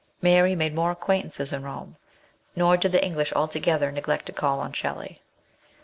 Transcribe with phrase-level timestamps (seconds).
[0.19, 1.95] Mary made more acquaintances in Rome,
[2.55, 5.21] nor did the English altogether neglect to call on Shelley.